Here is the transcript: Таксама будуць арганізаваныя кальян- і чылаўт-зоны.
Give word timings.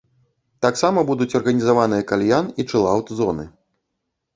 Таксама 0.65 1.03
будуць 1.11 1.29
арганізаваныя 1.41 2.09
кальян- 2.15 2.53
і 2.59 2.69
чылаўт-зоны. 2.71 3.51